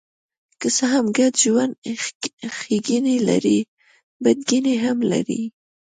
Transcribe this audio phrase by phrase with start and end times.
[0.59, 1.73] که څه هم ګډ ژوند
[2.57, 3.59] ښېګڼې لري،
[4.23, 5.43] بدګڼې هم لري.